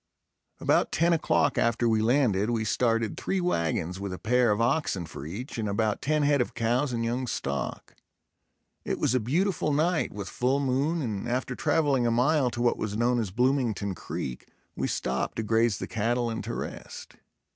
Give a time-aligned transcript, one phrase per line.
[0.59, 5.05] About ten o'clock after we landed, we started three wagons with a pair of oxen
[5.05, 7.95] for each and about ten head of cows and young stock.
[8.83, 12.77] It was a beautiful night, with full moon and after traveling a mile to what
[12.79, 17.17] was known as Bloomington Creek, we stopped to graze the cattle and to rest.